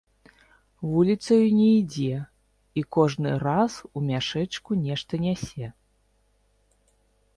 [0.93, 2.15] Вуліцаю не ідзе,
[2.81, 5.67] і кожны раз у мяшэчку нешта нясе.